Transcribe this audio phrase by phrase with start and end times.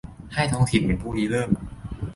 [0.33, 1.49] ให้ท้องถิ่นเป็นผู้ริเริ่ม